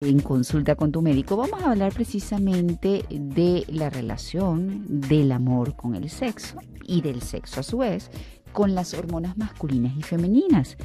En 0.00 0.20
consulta 0.20 0.76
con 0.76 0.92
tu 0.92 1.02
médico 1.02 1.36
vamos 1.36 1.60
a 1.60 1.72
hablar 1.72 1.92
precisamente 1.92 3.04
de 3.10 3.64
la 3.66 3.90
relación 3.90 4.84
del 4.86 5.32
amor 5.32 5.74
con 5.74 5.96
el 5.96 6.08
sexo 6.08 6.60
y 6.84 7.00
del 7.00 7.20
sexo 7.20 7.58
a 7.58 7.62
su 7.64 7.78
vez 7.78 8.08
con 8.52 8.76
las 8.76 8.94
hormonas 8.94 9.36
masculinas 9.36 9.96
y 9.96 10.02
femeninas. 10.02 10.76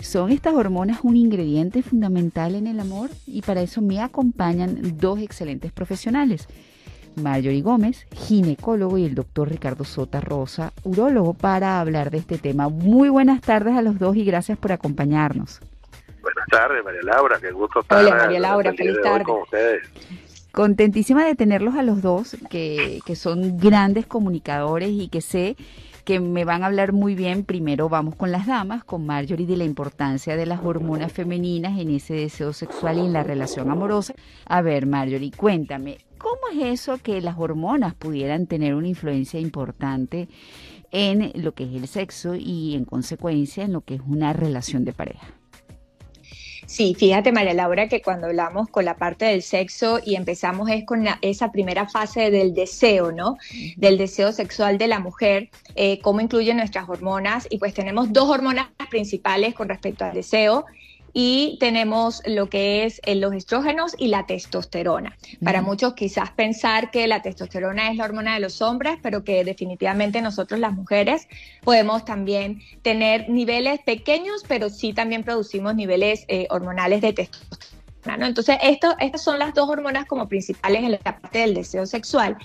¿Son 0.00 0.30
estas 0.30 0.54
hormonas 0.54 1.00
un 1.02 1.16
ingrediente 1.16 1.82
fundamental 1.82 2.54
en 2.54 2.68
el 2.68 2.78
amor? 2.78 3.10
Y 3.26 3.42
para 3.42 3.60
eso 3.60 3.82
me 3.82 4.00
acompañan 4.00 4.96
dos 4.96 5.18
excelentes 5.18 5.72
profesionales. 5.72 6.46
Marjorie 7.16 7.62
Gómez, 7.62 8.06
ginecólogo, 8.14 8.98
y 8.98 9.04
el 9.04 9.16
doctor 9.16 9.48
Ricardo 9.48 9.82
Sota 9.82 10.20
Rosa, 10.20 10.72
urólogo, 10.84 11.34
para 11.34 11.80
hablar 11.80 12.12
de 12.12 12.18
este 12.18 12.38
tema. 12.38 12.68
Muy 12.68 13.08
buenas 13.08 13.40
tardes 13.40 13.74
a 13.74 13.82
los 13.82 13.98
dos 13.98 14.14
y 14.14 14.24
gracias 14.24 14.56
por 14.58 14.70
acompañarnos. 14.70 15.60
Buenas 16.22 16.46
tardes, 16.50 16.84
María 16.84 17.02
Laura, 17.02 17.38
qué 17.40 17.50
gusto 17.52 17.80
estar 17.80 18.04
Hola, 18.04 18.14
María 18.16 18.40
Laura, 18.40 18.72
feliz 18.72 18.96
tarde. 19.02 19.24
con 19.24 19.42
ustedes. 19.42 19.82
Contentísima 20.52 21.24
de 21.24 21.34
tenerlos 21.34 21.74
a 21.76 21.82
los 21.82 22.02
dos, 22.02 22.36
que, 22.50 23.00
que 23.06 23.16
son 23.16 23.58
grandes 23.58 24.06
comunicadores 24.06 24.90
y 24.90 25.08
que 25.08 25.20
sé 25.20 25.56
que 26.08 26.20
me 26.20 26.46
van 26.46 26.62
a 26.62 26.66
hablar 26.68 26.94
muy 26.94 27.14
bien. 27.14 27.44
Primero 27.44 27.90
vamos 27.90 28.16
con 28.16 28.32
las 28.32 28.46
damas, 28.46 28.82
con 28.82 29.04
Marjorie, 29.04 29.46
de 29.46 29.58
la 29.58 29.64
importancia 29.64 30.36
de 30.36 30.46
las 30.46 30.64
hormonas 30.64 31.12
femeninas 31.12 31.78
en 31.78 31.90
ese 31.90 32.14
deseo 32.14 32.54
sexual 32.54 32.96
y 32.96 33.00
en 33.00 33.12
la 33.12 33.22
relación 33.22 33.70
amorosa. 33.70 34.14
A 34.46 34.62
ver, 34.62 34.86
Marjorie, 34.86 35.30
cuéntame, 35.36 35.98
¿cómo 36.16 36.40
es 36.50 36.80
eso 36.80 36.96
que 36.96 37.20
las 37.20 37.36
hormonas 37.38 37.94
pudieran 37.94 38.46
tener 38.46 38.74
una 38.74 38.88
influencia 38.88 39.38
importante 39.38 40.28
en 40.92 41.30
lo 41.34 41.52
que 41.52 41.64
es 41.64 41.74
el 41.74 41.86
sexo 41.86 42.34
y 42.34 42.74
en 42.74 42.86
consecuencia 42.86 43.64
en 43.64 43.74
lo 43.74 43.82
que 43.82 43.96
es 43.96 44.00
una 44.06 44.32
relación 44.32 44.86
de 44.86 44.94
pareja? 44.94 45.37
Sí, 46.68 46.94
fíjate 46.94 47.32
María 47.32 47.54
Laura 47.54 47.88
que 47.88 48.02
cuando 48.02 48.26
hablamos 48.26 48.68
con 48.68 48.84
la 48.84 48.98
parte 48.98 49.24
del 49.24 49.40
sexo 49.40 50.00
y 50.04 50.16
empezamos 50.16 50.68
es 50.68 50.84
con 50.84 51.06
esa 51.22 51.50
primera 51.50 51.88
fase 51.88 52.30
del 52.30 52.52
deseo, 52.52 53.10
¿no? 53.10 53.38
Del 53.76 53.96
deseo 53.96 54.32
sexual 54.32 54.76
de 54.76 54.86
la 54.86 55.00
mujer, 55.00 55.48
eh, 55.76 55.98
cómo 56.02 56.20
incluyen 56.20 56.58
nuestras 56.58 56.86
hormonas 56.86 57.46
y 57.48 57.56
pues 57.58 57.72
tenemos 57.72 58.12
dos 58.12 58.28
hormonas 58.28 58.68
principales 58.90 59.54
con 59.54 59.70
respecto 59.70 60.04
al 60.04 60.12
deseo 60.12 60.66
y 61.12 61.56
tenemos 61.60 62.22
lo 62.26 62.48
que 62.48 62.84
es 62.84 63.00
eh, 63.04 63.14
los 63.14 63.32
estrógenos 63.34 63.94
y 63.98 64.08
la 64.08 64.26
testosterona. 64.26 65.16
Para 65.42 65.62
muchos 65.62 65.94
quizás 65.94 66.30
pensar 66.30 66.90
que 66.90 67.06
la 67.06 67.22
testosterona 67.22 67.90
es 67.90 67.96
la 67.96 68.04
hormona 68.04 68.34
de 68.34 68.40
los 68.40 68.62
hombres, 68.62 68.98
pero 69.02 69.24
que 69.24 69.44
definitivamente 69.44 70.22
nosotros 70.22 70.60
las 70.60 70.72
mujeres 70.72 71.28
podemos 71.62 72.04
también 72.04 72.60
tener 72.82 73.28
niveles 73.28 73.80
pequeños, 73.80 74.44
pero 74.46 74.70
sí 74.70 74.92
también 74.92 75.24
producimos 75.24 75.74
niveles 75.74 76.24
eh, 76.28 76.46
hormonales 76.50 77.00
de 77.00 77.12
testosterona. 77.12 77.78
Entonces, 78.26 78.56
esto, 78.62 78.94
estas 79.00 79.22
son 79.22 79.38
las 79.38 79.52
dos 79.52 79.68
hormonas 79.68 80.06
como 80.06 80.28
principales 80.28 80.82
en 80.82 80.92
la 80.92 80.98
parte 80.98 81.40
del 81.40 81.52
deseo 81.52 81.84
sexual 81.84 82.38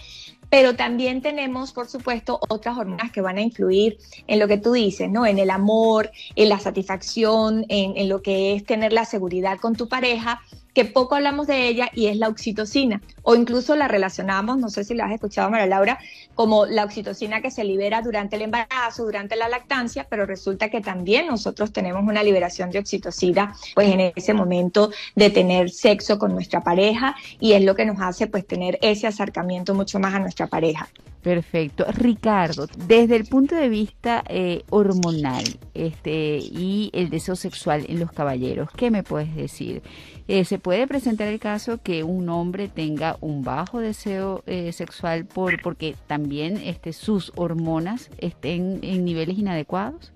pero 0.54 0.76
también 0.76 1.24
tenemos, 1.24 1.72
por 1.72 1.88
supuesto, 1.88 2.40
otras 2.48 2.78
hormonas 2.78 3.12
que 3.12 3.22
van 3.22 3.40
a 3.40 3.42
influir 3.42 3.98
en 4.28 4.38
lo 4.38 4.48
que 4.48 4.60
tú 4.60 4.74
dices, 4.74 5.10
¿no? 5.10 5.26
En 5.26 5.40
el 5.40 5.50
amor, 5.50 6.12
en 6.36 6.48
la 6.48 6.60
satisfacción, 6.60 7.66
en, 7.70 7.98
en 7.98 8.08
lo 8.08 8.22
que 8.22 8.54
es 8.54 8.64
tener 8.64 8.94
la 8.94 9.06
seguridad 9.06 9.58
con 9.60 9.76
tu 9.76 9.88
pareja 9.88 10.42
que 10.74 10.86
poco 10.86 11.16
hablamos 11.16 11.48
de 11.48 11.68
ella 11.68 11.90
y 11.94 12.08
es 12.08 12.18
la 12.18 12.28
oxitocina, 12.28 13.02
o 13.22 13.36
incluso 13.36 13.76
la 13.76 13.88
relacionamos, 13.88 14.58
no 14.58 14.70
sé 14.70 14.84
si 14.84 14.94
la 14.94 15.06
has 15.06 15.12
escuchado 15.12 15.50
María 15.50 15.68
Laura, 15.68 16.00
como 16.36 16.66
la 16.66 16.84
oxitocina 16.84 17.42
que 17.42 17.52
se 17.52 17.64
libera 17.64 18.02
durante 18.02 18.36
el 18.36 18.44
embarazo, 18.44 19.06
durante 19.06 19.36
la 19.36 19.50
lactancia, 19.50 20.08
pero 20.10 20.26
resulta 20.26 20.70
que 20.70 20.82
también 20.82 21.28
nosotros 21.28 21.72
tenemos 21.72 22.04
una 22.04 22.24
liberación 22.24 22.72
de 22.72 22.80
oxitocina 22.80 23.56
pues 23.76 23.90
en 23.90 24.12
ese 24.16 24.34
momento 24.34 24.92
de 25.16 25.30
tener 25.30 25.70
sexo 25.70 26.18
con 26.18 26.34
nuestra 26.34 26.62
pareja 26.62 27.16
y 27.40 27.54
es 27.54 27.64
lo 27.64 27.76
que 27.76 27.86
nos 27.86 28.00
hace 28.02 28.28
pues 28.28 28.46
tener 28.48 28.80
ese 28.82 29.08
acercamiento 29.08 29.74
mucho 29.76 30.00
más 30.00 30.14
a 30.16 30.20
nuestra 30.20 30.48
pareja. 30.48 30.90
Perfecto. 31.24 31.86
Ricardo, 31.94 32.68
desde 32.86 33.16
el 33.16 33.26
punto 33.26 33.56
de 33.56 33.70
vista 33.70 34.24
eh, 34.28 34.64
hormonal 34.70 35.46
este, 35.74 36.40
y 36.42 36.92
el 36.94 37.10
deseo 37.10 37.38
sexual 37.38 37.86
en 37.88 38.02
los 38.02 38.12
caballeros, 38.12 38.70
¿qué 38.76 38.92
me 38.92 39.04
puedes 39.04 39.34
decir? 39.34 39.82
Eh, 40.28 40.44
¿Se 40.44 40.60
puede 40.60 40.86
presentar 40.86 41.30
el 41.30 41.40
caso 41.40 41.80
que 41.82 42.04
un 42.04 42.28
hombre 42.28 42.68
tenga 42.68 43.16
un 43.22 43.42
bajo 43.42 43.80
deseo 43.80 44.44
eh, 44.48 44.74
sexual 44.74 45.26
por, 45.26 45.62
porque 45.62 45.96
también 46.08 46.58
este, 46.58 46.92
sus 46.92 47.32
hormonas 47.38 48.10
estén 48.18 48.80
en 48.84 49.06
niveles 49.06 49.38
inadecuados? 49.38 50.12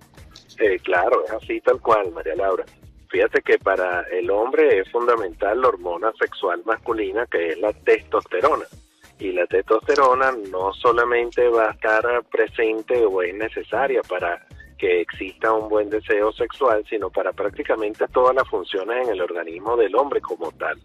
claro, 0.84 1.24
es 1.24 1.32
así 1.32 1.62
tal 1.62 1.80
cual, 1.80 2.12
María 2.12 2.36
Laura. 2.36 2.66
Fíjate 3.10 3.42
que 3.42 3.60
para 3.60 4.02
el 4.12 4.30
hombre 4.30 4.80
es 4.80 4.92
fundamental 4.92 5.62
la 5.62 5.68
hormona 5.70 6.12
sexual 6.20 6.62
masculina 6.66 7.26
que 7.28 7.50
es 7.50 7.60
la 7.60 7.72
testosterona 7.72 8.66
y 9.20 9.32
la 9.32 9.46
testosterona 9.48 10.32
no 10.52 10.74
solamente 10.74 11.48
va 11.50 11.70
a 11.70 11.72
estar 11.72 12.24
presente 12.32 13.06
o 13.06 13.22
es 13.22 13.34
necesaria 13.34 14.02
para 14.04 14.46
que 14.78 15.02
exista 15.02 15.52
un 15.54 15.70
buen 15.70 15.90
deseo 15.90 16.32
sexual, 16.32 16.86
sino 16.88 17.10
para 17.10 17.34
prácticamente 17.34 18.08
todas 18.10 18.36
las 18.36 18.48
funciones 18.48 19.08
en 19.08 19.14
el 19.14 19.22
organismo 19.22 19.76
del 19.76 19.96
hombre 19.96 20.22
como 20.22 20.52
tal. 20.52 20.80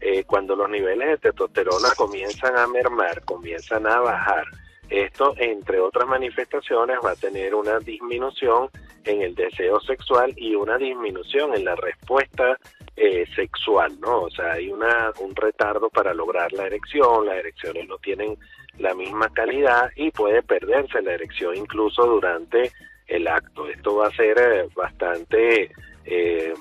Eh, 0.00 0.24
cuando 0.24 0.56
los 0.56 0.68
niveles 0.68 1.08
de 1.08 1.18
testosterona 1.18 1.90
comienzan 1.96 2.56
a 2.56 2.66
mermar, 2.66 3.24
comienzan 3.24 3.86
a 3.86 4.00
bajar, 4.00 4.44
esto, 4.90 5.34
entre 5.36 5.80
otras 5.80 6.08
manifestaciones, 6.08 6.98
va 7.04 7.10
a 7.10 7.16
tener 7.16 7.54
una 7.54 7.78
disminución 7.78 8.70
en 9.04 9.22
el 9.22 9.34
deseo 9.34 9.80
sexual 9.80 10.32
y 10.36 10.54
una 10.54 10.78
disminución 10.78 11.54
en 11.54 11.64
la 11.64 11.74
respuesta 11.76 12.58
eh, 13.00 13.24
sexual, 13.36 14.00
¿no? 14.00 14.22
O 14.22 14.30
sea, 14.30 14.54
hay 14.54 14.70
una, 14.70 15.12
un 15.20 15.36
retardo 15.36 15.88
para 15.88 16.12
lograr 16.12 16.52
la 16.52 16.66
erección, 16.66 17.26
las 17.26 17.36
erecciones 17.36 17.86
no 17.86 17.96
tienen 17.98 18.36
la 18.78 18.92
misma 18.92 19.28
calidad 19.28 19.92
y 19.94 20.10
puede 20.10 20.42
perderse 20.42 21.00
la 21.02 21.14
erección 21.14 21.56
incluso 21.56 22.04
durante 22.04 22.72
el 23.06 23.28
acto. 23.28 23.68
Esto 23.68 23.94
va 23.98 24.08
a 24.08 24.16
ser 24.16 24.36
eh, 24.38 24.68
bastante 24.74 25.70
eh, 26.06 26.54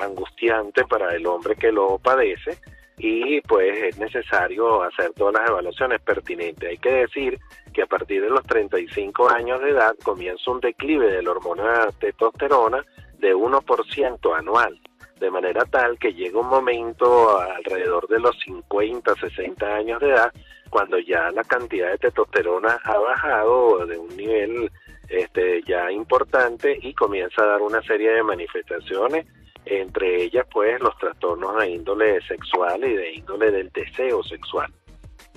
angustiante 0.00 0.84
para 0.84 1.12
el 1.16 1.26
hombre 1.26 1.56
que 1.56 1.72
lo 1.72 1.98
padece 1.98 2.56
y 2.96 3.40
pues 3.40 3.76
es 3.82 3.98
necesario 3.98 4.84
hacer 4.84 5.14
todas 5.14 5.34
las 5.34 5.50
evaluaciones 5.50 6.00
pertinentes. 6.00 6.70
Hay 6.70 6.78
que 6.78 6.92
decir 6.92 7.40
que 7.72 7.82
a 7.82 7.86
partir 7.86 8.22
de 8.22 8.30
los 8.30 8.44
35 8.44 9.30
años 9.30 9.60
de 9.62 9.70
edad 9.70 9.96
comienza 10.04 10.48
un 10.52 10.60
declive 10.60 11.10
de 11.10 11.22
la 11.24 11.32
hormona 11.32 11.88
testosterona 11.98 12.84
de 13.18 13.34
1% 13.34 14.38
anual 14.38 14.80
de 15.18 15.30
manera 15.30 15.64
tal 15.64 15.98
que 15.98 16.12
llega 16.12 16.40
un 16.40 16.48
momento 16.48 17.38
alrededor 17.38 18.08
de 18.08 18.20
los 18.20 18.38
50, 18.40 19.14
60 19.14 19.66
años 19.66 20.00
de 20.00 20.10
edad, 20.10 20.32
cuando 20.70 20.98
ya 20.98 21.30
la 21.30 21.44
cantidad 21.44 21.90
de 21.90 21.98
testosterona 21.98 22.80
ha 22.82 22.98
bajado 22.98 23.86
de 23.86 23.96
un 23.96 24.16
nivel 24.16 24.70
este, 25.08 25.62
ya 25.62 25.90
importante 25.92 26.76
y 26.80 26.94
comienza 26.94 27.42
a 27.42 27.46
dar 27.46 27.62
una 27.62 27.82
serie 27.82 28.10
de 28.10 28.22
manifestaciones, 28.22 29.26
entre 29.64 30.24
ellas 30.24 30.46
pues 30.52 30.80
los 30.80 30.96
trastornos 30.98 31.56
de 31.58 31.70
índole 31.70 32.20
sexual 32.26 32.84
y 32.84 32.94
de 32.94 33.14
índole 33.14 33.50
del 33.50 33.70
deseo 33.70 34.22
sexual. 34.24 34.72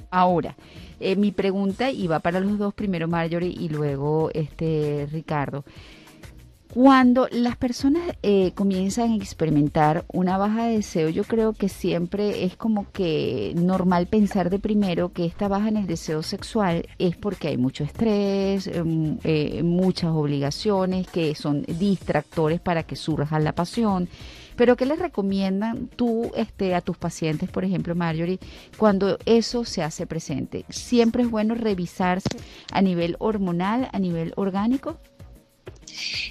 Ahora, 0.10 0.56
eh, 1.00 1.16
mi 1.16 1.32
pregunta, 1.32 1.90
va 2.10 2.20
para 2.20 2.40
los 2.40 2.58
dos, 2.58 2.74
primero 2.74 3.08
Marjorie 3.08 3.54
y 3.56 3.70
luego 3.70 4.32
este 4.34 5.08
Ricardo. 5.12 5.64
Cuando 6.80 7.28
las 7.32 7.58
personas 7.58 8.04
eh, 8.22 8.52
comienzan 8.54 9.10
a 9.10 9.16
experimentar 9.16 10.06
una 10.14 10.38
baja 10.38 10.68
de 10.68 10.76
deseo, 10.76 11.10
yo 11.10 11.24
creo 11.24 11.54
que 11.54 11.70
siempre 11.70 12.44
es 12.44 12.56
como 12.56 12.92
que 12.92 13.52
normal 13.56 14.06
pensar 14.06 14.52
de 14.52 14.60
primero 14.60 15.12
que 15.12 15.26
esta 15.26 15.48
baja 15.48 15.70
en 15.70 15.78
el 15.78 15.88
deseo 15.88 16.22
sexual 16.22 16.88
es 17.00 17.18
porque 17.18 17.48
hay 17.48 17.58
mucho 17.58 17.84
estrés, 17.84 18.68
em, 18.68 19.18
eh, 19.24 19.64
muchas 19.64 20.12
obligaciones 20.12 21.08
que 21.08 21.34
son 21.34 21.64
distractores 21.64 22.60
para 22.60 22.84
que 22.84 22.96
surja 22.96 23.40
la 23.40 23.54
pasión. 23.54 24.08
Pero 24.56 24.76
¿qué 24.76 24.86
les 24.86 25.00
recomiendan 25.00 25.88
tú 25.88 26.32
este, 26.36 26.76
a 26.76 26.82
tus 26.82 26.96
pacientes, 26.96 27.50
por 27.50 27.66
ejemplo, 27.66 27.96
Marjorie, 27.96 28.38
cuando 28.78 29.18
eso 29.25 29.66
se 29.66 29.81
hace 29.81 30.06
presente? 30.06 30.63
¿Siempre 30.69 31.24
es 31.24 31.31
bueno 31.31 31.56
revisarse 31.56 32.38
a 32.72 32.84
nivel 32.84 33.16
hormonal, 33.18 33.90
a 33.92 33.98
nivel 33.98 34.31
orgánico? 34.36 35.00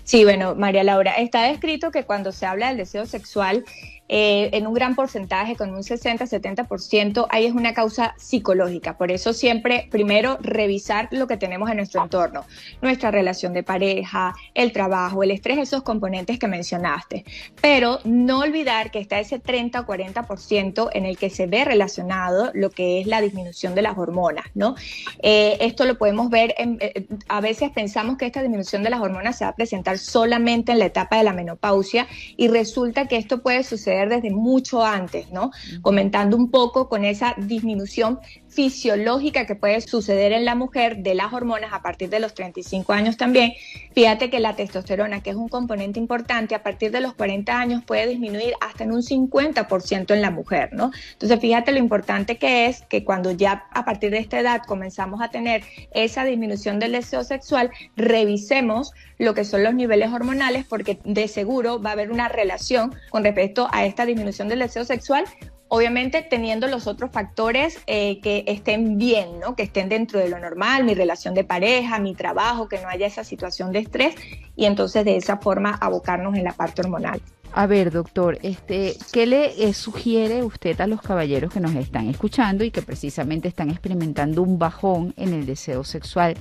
Sí, 0.04 0.24
bueno, 0.24 0.54
María 0.54 0.84
Laura, 0.84 1.12
está 1.12 1.42
descrito 1.42 1.90
que 1.90 2.04
cuando 2.04 2.32
se 2.32 2.46
habla 2.46 2.68
del 2.68 2.76
deseo 2.76 3.06
sexual, 3.06 3.64
eh, 4.08 4.50
en 4.52 4.66
un 4.66 4.74
gran 4.74 4.94
porcentaje, 4.94 5.56
con 5.56 5.70
un 5.70 5.82
60-70%, 5.82 7.26
ahí 7.30 7.46
es 7.46 7.52
una 7.52 7.74
causa 7.74 8.14
psicológica. 8.18 8.96
Por 8.96 9.10
eso 9.10 9.32
siempre, 9.32 9.88
primero, 9.90 10.38
revisar 10.40 11.08
lo 11.10 11.26
que 11.26 11.36
tenemos 11.36 11.70
en 11.70 11.78
nuestro 11.78 12.02
entorno, 12.02 12.44
nuestra 12.82 13.10
relación 13.10 13.52
de 13.52 13.62
pareja, 13.62 14.34
el 14.54 14.72
trabajo, 14.72 15.22
el 15.22 15.32
estrés, 15.32 15.58
esos 15.58 15.82
componentes 15.82 16.38
que 16.38 16.46
mencionaste. 16.46 17.24
Pero 17.60 17.98
no 18.04 18.40
olvidar 18.40 18.90
que 18.90 19.00
está 19.00 19.18
ese 19.18 19.38
30 19.38 19.80
o 19.80 19.86
40% 19.86 20.90
en 20.92 21.04
el 21.04 21.16
que 21.16 21.30
se 21.30 21.46
ve 21.46 21.64
relacionado 21.64 22.50
lo 22.54 22.70
que 22.70 23.00
es 23.00 23.06
la 23.06 23.20
disminución 23.20 23.74
de 23.74 23.82
las 23.82 23.98
hormonas, 23.98 24.46
¿no? 24.54 24.76
Eh, 25.22 25.56
esto 25.60 25.84
lo 25.84 25.98
podemos 25.98 26.30
ver, 26.30 26.54
eh, 26.58 27.06
a 27.28 27.40
veces 27.40 27.70
pensamos 27.70 28.16
que 28.16 28.26
esta 28.26 28.42
disminución 28.42 28.82
de 28.82 28.90
las 28.90 29.00
hormonas 29.00 29.38
se 29.38 29.44
va 29.44 29.50
a 29.50 29.56
presentar 29.56 29.98
solamente 29.98 30.72
en 30.72 30.78
la 30.78 30.86
etapa 30.86 31.16
de 31.16 31.24
la 31.24 31.32
menopausia 31.32 32.06
y 32.36 32.48
resulta 32.48 33.06
que 33.06 33.16
esto 33.16 33.42
puede 33.42 33.64
suceder 33.64 33.95
desde 34.04 34.30
mucho 34.30 34.84
antes, 34.84 35.30
¿no? 35.32 35.50
Comentando 35.82 36.36
un 36.36 36.50
poco 36.50 36.88
con 36.88 37.04
esa 37.04 37.34
disminución 37.38 38.18
fisiológica 38.56 39.44
que 39.44 39.54
puede 39.54 39.82
suceder 39.82 40.32
en 40.32 40.46
la 40.46 40.54
mujer 40.54 40.96
de 41.02 41.14
las 41.14 41.34
hormonas 41.34 41.74
a 41.74 41.82
partir 41.82 42.08
de 42.08 42.20
los 42.20 42.32
35 42.32 42.90
años 42.94 43.18
también. 43.18 43.52
Fíjate 43.94 44.30
que 44.30 44.40
la 44.40 44.56
testosterona, 44.56 45.22
que 45.22 45.28
es 45.28 45.36
un 45.36 45.48
componente 45.48 46.00
importante, 46.00 46.54
a 46.54 46.62
partir 46.62 46.90
de 46.90 47.02
los 47.02 47.12
40 47.12 47.60
años 47.60 47.84
puede 47.84 48.06
disminuir 48.06 48.54
hasta 48.62 48.84
en 48.84 48.92
un 48.92 49.02
50% 49.02 50.14
en 50.14 50.22
la 50.22 50.30
mujer, 50.30 50.70
¿no? 50.72 50.90
Entonces, 51.12 51.38
fíjate 51.38 51.70
lo 51.70 51.78
importante 51.78 52.38
que 52.38 52.66
es 52.66 52.80
que 52.80 53.04
cuando 53.04 53.30
ya 53.30 53.66
a 53.72 53.84
partir 53.84 54.10
de 54.10 54.18
esta 54.18 54.40
edad 54.40 54.62
comenzamos 54.66 55.20
a 55.20 55.28
tener 55.28 55.62
esa 55.92 56.24
disminución 56.24 56.78
del 56.78 56.92
deseo 56.92 57.24
sexual, 57.24 57.70
revisemos 57.94 58.92
lo 59.18 59.34
que 59.34 59.44
son 59.44 59.64
los 59.64 59.74
niveles 59.74 60.10
hormonales 60.10 60.64
porque 60.64 60.98
de 61.04 61.28
seguro 61.28 61.80
va 61.80 61.90
a 61.90 61.92
haber 61.92 62.10
una 62.10 62.28
relación 62.28 62.94
con 63.10 63.22
respecto 63.22 63.68
a 63.70 63.84
esta 63.84 64.06
disminución 64.06 64.48
del 64.48 64.60
deseo 64.60 64.86
sexual 64.86 65.26
obviamente 65.68 66.22
teniendo 66.22 66.68
los 66.68 66.86
otros 66.86 67.10
factores 67.10 67.80
eh, 67.86 68.20
que 68.20 68.44
estén 68.46 68.98
bien, 68.98 69.40
¿no? 69.40 69.56
que 69.56 69.64
estén 69.64 69.88
dentro 69.88 70.18
de 70.18 70.28
lo 70.28 70.38
normal, 70.38 70.84
mi 70.84 70.94
relación 70.94 71.34
de 71.34 71.44
pareja, 71.44 71.98
mi 71.98 72.14
trabajo, 72.14 72.68
que 72.68 72.80
no 72.80 72.88
haya 72.88 73.06
esa 73.06 73.24
situación 73.24 73.72
de 73.72 73.80
estrés 73.80 74.14
y 74.54 74.66
entonces 74.66 75.04
de 75.04 75.16
esa 75.16 75.38
forma 75.38 75.70
abocarnos 75.80 76.34
en 76.34 76.44
la 76.44 76.52
parte 76.52 76.82
hormonal. 76.82 77.20
A 77.52 77.66
ver, 77.66 77.90
doctor, 77.90 78.38
este, 78.42 78.96
¿qué 79.12 79.24
le 79.24 79.64
eh, 79.64 79.72
sugiere 79.72 80.42
usted 80.42 80.78
a 80.80 80.86
los 80.86 81.00
caballeros 81.00 81.52
que 81.52 81.60
nos 81.60 81.74
están 81.74 82.08
escuchando 82.08 82.64
y 82.64 82.70
que 82.70 82.82
precisamente 82.82 83.48
están 83.48 83.70
experimentando 83.70 84.42
un 84.42 84.58
bajón 84.58 85.14
en 85.16 85.32
el 85.32 85.46
deseo 85.46 85.82
sexual 85.82 86.34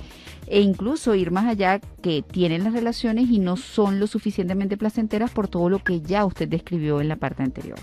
e 0.46 0.60
incluso 0.60 1.14
ir 1.14 1.30
más 1.30 1.46
allá 1.46 1.80
que 2.02 2.22
tienen 2.22 2.64
las 2.64 2.74
relaciones 2.74 3.30
y 3.30 3.38
no 3.38 3.56
son 3.56 3.98
lo 3.98 4.06
suficientemente 4.06 4.76
placenteras 4.76 5.30
por 5.30 5.48
todo 5.48 5.70
lo 5.70 5.78
que 5.78 6.00
ya 6.00 6.24
usted 6.24 6.48
describió 6.48 7.00
en 7.00 7.08
la 7.08 7.16
parte 7.16 7.42
anterior? 7.42 7.78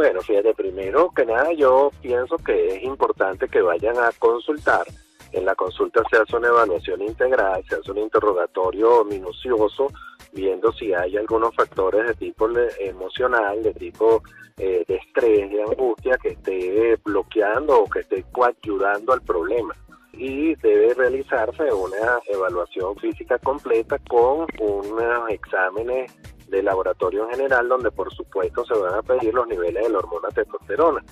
Bueno, 0.00 0.22
fíjate, 0.22 0.54
primero 0.54 1.10
que 1.14 1.26
nada 1.26 1.52
yo 1.52 1.90
pienso 2.00 2.38
que 2.38 2.68
es 2.68 2.82
importante 2.84 3.46
que 3.48 3.60
vayan 3.60 3.98
a 3.98 4.10
consultar. 4.18 4.86
En 5.30 5.44
la 5.44 5.54
consulta 5.54 6.02
se 6.10 6.16
hace 6.16 6.36
una 6.38 6.48
evaluación 6.48 7.02
integral, 7.02 7.62
se 7.68 7.74
hace 7.74 7.90
un 7.90 7.98
interrogatorio 7.98 9.04
minucioso, 9.04 9.88
viendo 10.32 10.72
si 10.72 10.94
hay 10.94 11.18
algunos 11.18 11.54
factores 11.54 12.06
de 12.06 12.14
tipo 12.14 12.48
emocional, 12.78 13.62
de 13.62 13.74
tipo 13.74 14.22
eh, 14.56 14.86
de 14.88 14.96
estrés, 14.96 15.50
de 15.50 15.62
angustia, 15.64 16.16
que 16.16 16.30
esté 16.30 16.96
bloqueando 17.04 17.82
o 17.82 17.90
que 17.90 17.98
esté 17.98 18.24
coayudando 18.32 19.12
al 19.12 19.20
problema 19.20 19.74
y 20.14 20.54
debe 20.54 20.94
realizarse 20.94 21.64
una 21.74 22.20
evaluación 22.26 22.96
física 22.96 23.38
completa 23.38 23.98
con 24.08 24.46
unos 24.60 25.28
exámenes 25.28 26.10
de 26.50 26.62
laboratorio 26.62 27.24
en 27.24 27.30
general, 27.30 27.68
donde 27.68 27.90
por 27.90 28.12
supuesto 28.12 28.64
se 28.64 28.74
van 28.74 28.94
a 28.94 29.02
pedir 29.02 29.32
los 29.32 29.46
niveles 29.46 29.84
de 29.84 29.90
la 29.90 29.98
hormona 29.98 30.28
testosterona. 30.28 31.02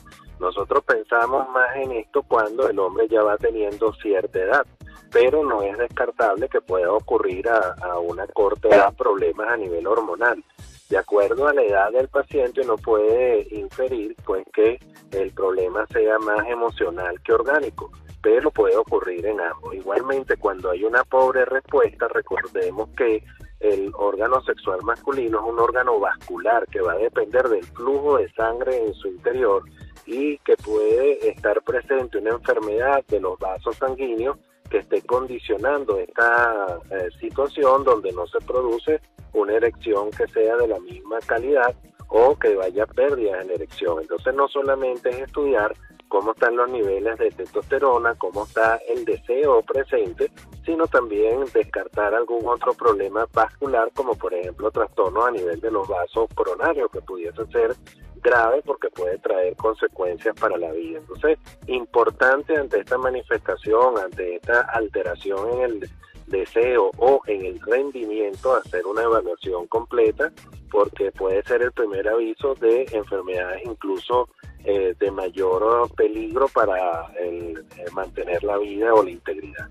Nosotros 0.41 0.85
pensamos 0.85 1.49
más 1.51 1.77
en 1.77 1.93
esto 1.93 2.23
cuando 2.23 2.69
el 2.69 2.79
hombre 2.79 3.09
ya 3.09 3.23
va 3.23 3.37
teniendo 3.37 3.93
cierta 3.95 4.39
edad, 4.39 4.67
pero 5.11 5.43
no 5.45 5.63
es 5.63 5.77
descartable 5.79 6.49
que 6.49 6.61
pueda 6.61 6.93
ocurrir 6.93 7.49
a, 7.49 7.99
una 7.99 8.27
corta 8.29 8.69
edad 8.69 8.95
problemas 8.95 9.49
a 9.49 9.57
nivel 9.57 9.87
hormonal. 9.87 10.45
De 10.89 10.97
acuerdo 10.97 11.49
a 11.49 11.53
la 11.53 11.63
edad 11.63 11.91
del 11.93 12.09
paciente 12.09 12.63
uno 12.63 12.77
puede 12.77 13.47
inferir 13.51 14.17
pues 14.25 14.45
que 14.55 14.79
el 15.11 15.33
problema 15.33 15.87
sea 15.89 16.19
más 16.19 16.47
emocional 16.47 17.21
que 17.23 17.33
orgánico, 17.33 17.91
pero 18.23 18.51
puede 18.51 18.77
ocurrir 18.77 19.27
en 19.27 19.41
ambos. 19.41 19.75
Igualmente 19.75 20.37
cuando 20.37 20.71
hay 20.71 20.85
una 20.85 21.05
pobre 21.05 21.45
respuesta, 21.45 22.09
recordemos 22.09 22.89
que 22.97 23.23
el 23.61 23.91
órgano 23.95 24.41
sexual 24.43 24.81
masculino 24.83 25.39
es 25.39 25.53
un 25.53 25.59
órgano 25.59 25.99
vascular 25.99 26.67
que 26.69 26.81
va 26.81 26.93
a 26.93 26.99
depender 26.99 27.49
del 27.49 27.65
flujo 27.65 28.19
de 28.19 28.31
sangre 28.33 28.85
en 28.85 28.95
su 28.95 29.09
interior 29.09 29.63
y 30.07 30.39
que 30.39 30.57
puede 30.57 31.29
estar 31.29 31.61
presente 31.63 32.19
una 32.19 32.31
enfermedad 32.31 33.05
de 33.09 33.21
los 33.21 33.39
vasos 33.39 33.77
sanguíneos 33.77 34.39
que 34.71 34.79
esté 34.79 35.03
condicionando 35.03 35.99
esta 35.99 36.79
eh, 36.91 37.09
situación 37.19 37.85
donde 37.85 38.13
no 38.13 38.27
se 38.27 38.39
produce 38.41 39.01
una 39.33 39.55
erección 39.55 40.11
que 40.11 40.27
sea 40.29 40.57
de 40.57 40.69
la 40.69 40.79
misma 40.81 41.19
calidad 41.27 41.75
o 42.09 42.37
que 42.39 42.55
vaya 42.55 42.87
pérdida 42.87 43.43
en 43.43 43.51
erección. 43.51 44.01
Entonces 44.01 44.35
no 44.35 44.49
solamente 44.49 45.11
es 45.11 45.21
estudiar 45.21 45.75
cómo 46.09 46.33
están 46.33 46.57
los 46.57 46.71
niveles 46.71 47.19
de 47.19 47.31
testosterona, 47.31 48.15
cómo 48.17 48.45
está 48.45 48.77
el 48.89 49.05
deseo 49.05 49.63
presente, 49.63 50.31
sino 50.65 50.87
también 50.87 51.45
descartar 51.53 52.15
algún 52.15 52.47
otro 52.47 52.75
problema 52.75 53.27
vascular, 53.33 53.91
como 53.95 54.15
por 54.15 54.35
ejemplo 54.35 54.71
trastornos 54.71 55.27
a 55.27 55.31
nivel 55.31 55.61
de 55.61 55.71
los 55.71 55.87
vasos 55.87 56.29
coronarios, 56.35 56.91
que 56.91 57.01
pudiese 57.01 57.47
ser 57.47 57.75
grave 58.23 58.63
porque 58.65 58.91
puede 58.91 59.19
traer 59.19 59.57
consecuencias 59.57 60.35
para 60.39 60.57
la 60.57 60.73
vida. 60.73 60.99
Entonces, 60.99 61.39
importante 61.67 62.57
ante 62.57 62.81
esta 62.81 62.99
manifestación, 62.99 63.99
ante 63.99 64.37
esta 64.37 64.61
alteración 64.61 65.53
en 65.53 65.61
el 65.63 65.91
deseo 66.27 66.91
o 66.99 67.21
en 67.27 67.45
el 67.45 67.61
rendimiento, 67.61 68.55
hacer 68.55 68.87
una 68.87 69.03
evaluación 69.03 69.67
completa, 69.67 70.31
porque 70.71 71.11
puede 71.13 71.43
ser 71.45 71.63
el 71.63 71.73
primer 71.73 72.09
aviso 72.09 72.55
de 72.57 72.87
enfermedades 72.93 73.63
incluso 73.65 74.29
eh, 74.71 74.95
de 75.01 75.11
mayor 75.11 75.91
peligro 75.97 76.47
para 76.49 77.11
eh, 77.19 77.55
mantener 77.95 78.45
la 78.45 78.59
vida 78.59 78.93
o 78.93 79.03
la 79.03 79.11
integridad. 79.11 79.67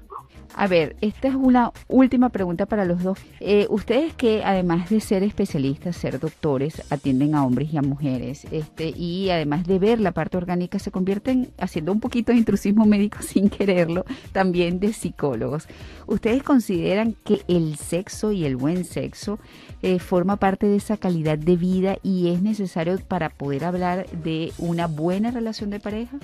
A 0.55 0.65
ver, 0.65 0.95
esta 1.01 1.27
es 1.27 1.35
una 1.35 1.71
última 1.87 2.29
pregunta 2.29 2.65
para 2.65 2.83
los 2.83 3.03
dos. 3.03 3.19
Eh, 3.39 3.67
ustedes 3.69 4.15
que 4.15 4.43
además 4.43 4.89
de 4.89 4.99
ser 5.01 5.21
especialistas, 5.21 5.95
ser 5.95 6.19
doctores, 6.19 6.91
atienden 6.91 7.35
a 7.35 7.45
hombres 7.45 7.71
y 7.71 7.77
a 7.77 7.83
mujeres, 7.83 8.47
este, 8.51 8.89
y 8.89 9.29
además 9.29 9.67
de 9.67 9.77
ver 9.77 9.99
la 9.99 10.13
parte 10.13 10.35
orgánica, 10.35 10.79
se 10.79 10.89
convierten 10.89 11.51
haciendo 11.59 11.91
un 11.91 11.99
poquito 11.99 12.31
de 12.31 12.39
intrusismo 12.39 12.85
médico 12.85 13.19
sin 13.21 13.49
quererlo, 13.49 14.03
también 14.31 14.79
de 14.79 14.93
psicólogos. 14.93 15.67
¿Ustedes 16.07 16.41
consideran 16.41 17.15
que 17.23 17.41
el 17.47 17.75
sexo 17.75 18.31
y 18.31 18.45
el 18.45 18.55
buen 18.55 18.83
sexo 18.83 19.37
eh, 19.83 19.99
forma 19.99 20.37
parte 20.37 20.65
de 20.65 20.77
esa 20.77 20.97
calidad 20.97 21.37
de 21.37 21.55
vida 21.55 21.97
y 22.01 22.29
es 22.29 22.41
necesario 22.41 22.97
para 23.07 23.29
poder 23.29 23.63
hablar 23.63 24.09
de 24.09 24.53
una 24.57 24.86
buena 24.87 25.31
relación 25.31 25.69
de 25.69 25.79
pareja? 25.79 26.17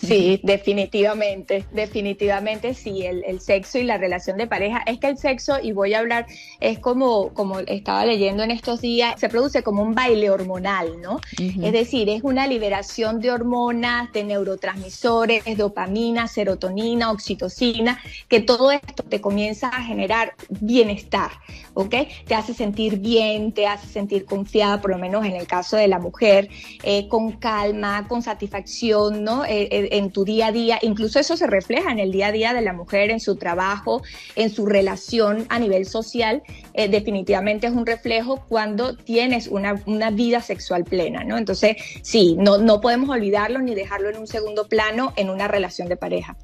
Sí, 0.00 0.40
definitivamente, 0.42 1.64
definitivamente 1.72 2.74
sí, 2.74 3.04
el, 3.04 3.40
sexo 3.40 3.78
y 3.78 3.84
la 3.84 3.98
relación 3.98 4.36
de 4.36 4.46
pareja. 4.46 4.82
Es 4.86 4.98
que 4.98 5.08
el 5.08 5.18
sexo, 5.18 5.58
y 5.62 5.72
voy 5.72 5.94
a 5.94 6.00
hablar, 6.00 6.26
es 6.60 6.78
como, 6.78 7.32
como 7.32 7.60
estaba 7.60 8.04
leyendo 8.04 8.42
en 8.42 8.50
estos 8.50 8.80
días, 8.80 9.18
se 9.18 9.28
produce 9.28 9.62
como 9.62 9.82
un 9.82 9.94
baile 9.94 10.30
hormonal, 10.30 11.00
¿no? 11.00 11.20
Es 11.38 11.72
decir, 11.72 12.08
es 12.08 12.22
una 12.22 12.46
liberación 12.46 13.20
de 13.20 13.30
hormonas, 13.30 14.12
de 14.12 14.24
neurotransmisores, 14.24 15.44
dopamina, 15.56 16.26
serotonina, 16.28 17.10
oxitocina, 17.10 18.00
que 18.28 18.40
todo 18.40 18.72
esto 18.72 19.02
te 19.02 19.20
comienza 19.20 19.68
a 19.68 19.82
generar 19.82 20.34
bienestar, 20.48 21.30
¿ok? 21.74 21.94
Te 22.26 22.34
hace 22.34 22.54
sentir 22.54 22.98
bien, 22.98 23.52
te 23.52 23.66
hace 23.66 23.86
sentir 23.86 24.24
confiada, 24.24 24.80
por 24.80 24.90
lo 24.90 24.98
menos 24.98 25.24
en 25.24 25.36
el 25.36 25.46
caso 25.46 25.76
de 25.76 25.88
la 25.88 25.98
mujer, 25.98 26.48
eh, 26.82 27.08
con 27.08 27.32
calma, 27.32 28.06
con 28.08 28.22
satisfacción, 28.22 29.24
¿no? 29.24 29.44
Eh, 29.44 29.68
eh, 29.70 29.83
en 29.90 30.10
tu 30.10 30.24
día 30.24 30.48
a 30.48 30.52
día, 30.52 30.78
incluso 30.82 31.18
eso 31.18 31.36
se 31.36 31.46
refleja 31.46 31.90
en 31.90 31.98
el 31.98 32.12
día 32.12 32.28
a 32.28 32.32
día 32.32 32.54
de 32.54 32.62
la 32.62 32.72
mujer, 32.72 33.10
en 33.10 33.20
su 33.20 33.36
trabajo, 33.36 34.02
en 34.36 34.50
su 34.50 34.66
relación 34.66 35.46
a 35.48 35.58
nivel 35.58 35.86
social, 35.86 36.42
eh, 36.74 36.88
definitivamente 36.88 37.66
es 37.66 37.72
un 37.72 37.86
reflejo 37.86 38.44
cuando 38.48 38.96
tienes 38.96 39.48
una, 39.48 39.74
vida 40.12 40.40
sexual 40.40 40.84
plena, 40.84 41.24
¿no? 41.24 41.38
Entonces, 41.38 41.76
sí, 42.02 42.36
no, 42.38 42.58
no 42.58 42.80
podemos 42.80 43.08
olvidarlo 43.08 43.60
ni 43.60 43.74
dejarlo 43.74 44.10
en 44.10 44.18
un 44.18 44.26
segundo 44.26 44.68
plano 44.68 45.12
en 45.16 45.30
una 45.30 45.48
relación 45.48 45.88
de 45.88 45.96
pareja. 45.96 46.36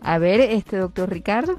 A 0.00 0.18
ver, 0.18 0.40
este 0.40 0.78
doctor 0.78 1.10
Ricardo. 1.10 1.56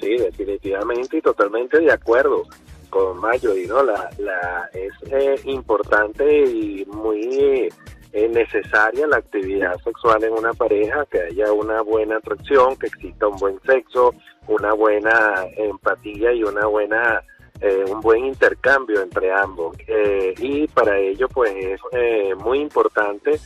Sí, 0.00 0.16
definitivamente 0.16 1.16
y 1.16 1.20
totalmente 1.20 1.80
de 1.80 1.92
acuerdo 1.92 2.44
con 2.90 3.18
Mayo 3.18 3.56
y 3.56 3.66
no 3.66 3.82
la, 3.82 4.10
la 4.18 4.68
es 4.74 4.92
eh, 5.10 5.40
importante 5.44 6.44
y 6.44 6.84
muy 6.84 7.68
es 8.12 8.30
necesaria 8.30 9.06
la 9.06 9.16
actividad 9.16 9.76
sexual 9.82 10.22
en 10.24 10.32
una 10.32 10.52
pareja, 10.52 11.06
que 11.10 11.20
haya 11.20 11.52
una 11.52 11.82
buena 11.82 12.16
atracción, 12.16 12.76
que 12.76 12.86
exista 12.86 13.26
un 13.26 13.36
buen 13.38 13.60
sexo, 13.62 14.14
una 14.48 14.74
buena 14.74 15.46
empatía 15.56 16.32
y 16.32 16.44
una 16.44 16.66
buena 16.66 17.22
eh, 17.62 17.84
un 17.88 18.00
buen 18.00 18.24
intercambio 18.24 19.00
entre 19.02 19.32
ambos. 19.32 19.76
Eh, 19.86 20.34
y 20.38 20.66
para 20.66 20.98
ello, 20.98 21.28
pues 21.28 21.52
es 21.54 21.80
eh, 21.92 22.34
muy 22.34 22.60
importante 22.60 23.38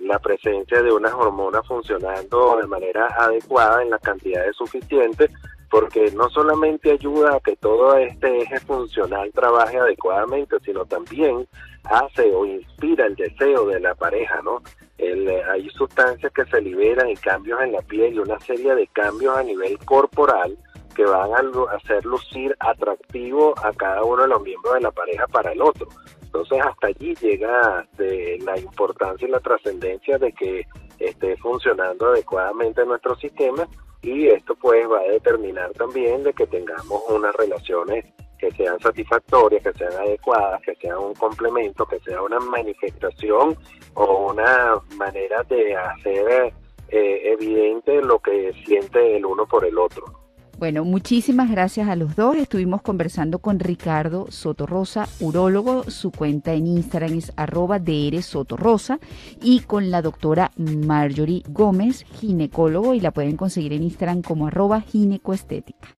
la 0.00 0.18
presencia 0.18 0.82
de 0.82 0.90
unas 0.90 1.12
hormonas 1.12 1.66
funcionando 1.66 2.56
de 2.56 2.66
manera 2.66 3.06
adecuada 3.18 3.82
en 3.82 3.90
las 3.90 4.00
cantidades 4.00 4.56
suficientes 4.56 5.30
porque 5.72 6.10
no 6.10 6.28
solamente 6.28 6.92
ayuda 6.92 7.36
a 7.36 7.40
que 7.40 7.56
todo 7.56 7.96
este 7.96 8.42
eje 8.42 8.60
funcional 8.60 9.32
trabaje 9.32 9.78
adecuadamente, 9.78 10.56
sino 10.62 10.84
también 10.84 11.48
hace 11.84 12.30
o 12.30 12.44
inspira 12.44 13.06
el 13.06 13.16
deseo 13.16 13.64
de 13.64 13.80
la 13.80 13.94
pareja, 13.94 14.42
¿no? 14.42 14.60
El, 14.98 15.26
eh, 15.26 15.42
hay 15.50 15.70
sustancias 15.70 16.30
que 16.34 16.44
se 16.44 16.60
liberan 16.60 17.08
y 17.08 17.16
cambios 17.16 17.58
en 17.62 17.72
la 17.72 17.80
piel 17.80 18.12
y 18.12 18.18
una 18.18 18.38
serie 18.40 18.74
de 18.74 18.86
cambios 18.88 19.34
a 19.34 19.42
nivel 19.42 19.78
corporal 19.78 20.58
que 20.94 21.06
van 21.06 21.30
a 21.32 21.74
hacer 21.74 22.04
lucir 22.04 22.54
atractivo 22.60 23.54
a 23.64 23.72
cada 23.72 24.04
uno 24.04 24.24
de 24.24 24.28
los 24.28 24.42
miembros 24.42 24.74
de 24.74 24.80
la 24.82 24.90
pareja 24.90 25.26
para 25.26 25.52
el 25.52 25.62
otro. 25.62 25.88
Entonces 26.20 26.60
hasta 26.62 26.88
allí 26.88 27.14
llega 27.14 27.88
de 27.96 28.38
la 28.44 28.58
importancia 28.58 29.26
y 29.26 29.30
la 29.30 29.40
trascendencia 29.40 30.18
de 30.18 30.34
que 30.34 30.66
esté 30.98 31.34
funcionando 31.38 32.08
adecuadamente 32.08 32.84
nuestro 32.84 33.16
sistema 33.16 33.66
y 34.02 34.28
esto 34.28 34.54
pues 34.56 34.88
va 34.90 35.00
a 35.00 35.04
determinar 35.04 35.70
también 35.72 36.22
de 36.24 36.32
que 36.32 36.46
tengamos 36.46 37.02
unas 37.08 37.34
relaciones 37.36 38.04
que 38.38 38.50
sean 38.50 38.78
satisfactorias, 38.80 39.62
que 39.62 39.72
sean 39.74 39.92
adecuadas, 39.92 40.60
que 40.62 40.74
sean 40.74 40.98
un 40.98 41.14
complemento, 41.14 41.86
que 41.86 42.00
sea 42.00 42.20
una 42.20 42.40
manifestación 42.40 43.56
o 43.94 44.32
una 44.32 44.80
manera 44.96 45.44
de 45.44 45.76
hacer 45.76 46.52
eh, 46.88 47.20
evidente 47.32 48.02
lo 48.02 48.18
que 48.18 48.52
siente 48.66 49.16
el 49.16 49.24
uno 49.24 49.46
por 49.46 49.64
el 49.64 49.78
otro. 49.78 50.21
Bueno, 50.62 50.84
muchísimas 50.84 51.50
gracias 51.50 51.88
a 51.88 51.96
los 51.96 52.14
dos. 52.14 52.36
Estuvimos 52.36 52.82
conversando 52.82 53.40
con 53.40 53.58
Ricardo 53.58 54.30
Sotorrosa, 54.30 55.08
urólogo. 55.18 55.90
Su 55.90 56.12
cuenta 56.12 56.52
en 56.52 56.68
Instagram 56.68 57.14
es 57.14 57.32
arroba 57.34 57.80
Sotorrosa. 58.22 59.00
Y 59.42 59.58
con 59.62 59.90
la 59.90 60.02
doctora 60.02 60.52
Marjorie 60.56 61.42
Gómez, 61.48 62.04
ginecólogo, 62.04 62.94
y 62.94 63.00
la 63.00 63.10
pueden 63.10 63.36
conseguir 63.36 63.72
en 63.72 63.82
Instagram 63.82 64.22
como 64.22 64.46
arroba 64.46 64.82
ginecoestética. 64.82 65.96